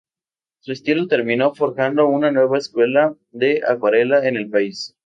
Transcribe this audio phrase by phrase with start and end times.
[0.61, 4.97] Su estilo terminó forjando una nueva escuela de acuarela en el país.